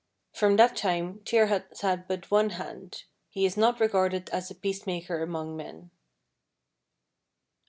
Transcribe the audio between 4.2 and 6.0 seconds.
as a peacemaker among men."